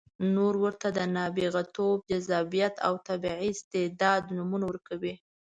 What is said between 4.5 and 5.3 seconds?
ورکوي.